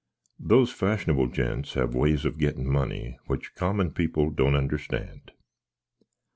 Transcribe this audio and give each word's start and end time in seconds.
Those 0.39 0.73
fashnabble 0.73 1.31
gents 1.31 1.75
have 1.75 1.93
ways 1.93 2.25
of 2.25 2.39
getten 2.39 2.65
money, 2.65 3.19
witch 3.27 3.53
comman 3.53 3.93
pipple 3.93 4.31
doant 4.31 4.55
understand. 4.55 5.31